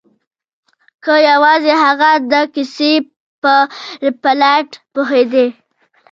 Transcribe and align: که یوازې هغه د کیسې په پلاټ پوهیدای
که 1.03 1.13
یوازې 1.29 1.73
هغه 1.83 2.11
د 2.31 2.33
کیسې 2.53 2.93
په 3.41 3.53
پلاټ 4.21 4.69
پوهیدای 4.93 5.49